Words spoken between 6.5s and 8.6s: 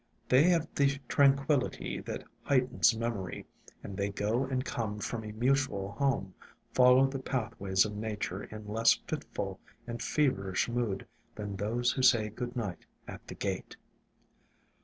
follow the pathways of nature in IIO IN